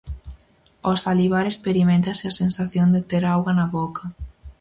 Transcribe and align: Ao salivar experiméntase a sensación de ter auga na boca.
Ao 0.85 0.95
salivar 1.05 1.45
experiméntase 1.47 2.25
a 2.27 2.37
sensación 2.41 2.87
de 2.95 3.01
ter 3.09 3.23
auga 3.33 3.51
na 3.59 3.67
boca. 3.77 4.03